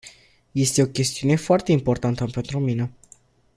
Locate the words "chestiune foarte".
0.91-1.71